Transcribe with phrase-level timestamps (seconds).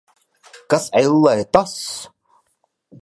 [0.73, 1.77] Kas, ellē, tas?